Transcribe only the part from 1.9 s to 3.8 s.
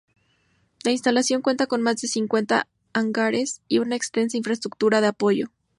de cincuenta hangares y